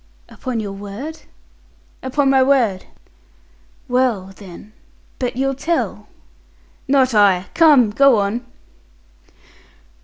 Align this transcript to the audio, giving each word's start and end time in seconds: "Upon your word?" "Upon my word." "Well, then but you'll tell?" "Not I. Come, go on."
"Upon 0.29 0.59
your 0.59 0.71
word?" 0.71 1.19
"Upon 2.01 2.27
my 2.31 2.41
word." 2.41 2.85
"Well, 3.87 4.31
then 4.35 4.73
but 5.19 5.35
you'll 5.35 5.53
tell?" 5.53 6.07
"Not 6.87 7.13
I. 7.13 7.45
Come, 7.53 7.91
go 7.91 8.17
on." 8.17 8.43